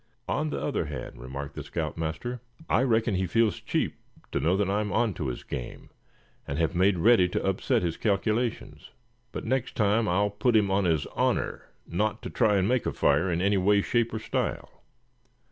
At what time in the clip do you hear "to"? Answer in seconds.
4.31-4.39, 5.13-5.27, 7.29-7.45, 12.23-12.31